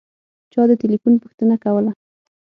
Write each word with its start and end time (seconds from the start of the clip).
چا 0.51 0.61
د 0.69 0.71
تیلیفون 0.81 1.13
پوښتنه 1.23 1.55
کوله. 1.63 1.91